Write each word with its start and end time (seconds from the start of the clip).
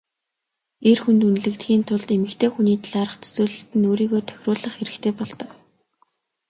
Эр 0.89 0.97
хүнд 1.03 1.21
үнэлэгдэхийн 1.27 1.83
тулд 1.87 2.09
эмэгтэй 2.17 2.49
хүний 2.51 2.77
талаарх 2.83 3.15
төсөөлөлд 3.19 3.71
нь 3.77 3.87
өөрийгөө 3.89 4.21
тохируулах 4.29 4.73
хэрэгтэй 4.77 5.13
болдог. 5.19 5.49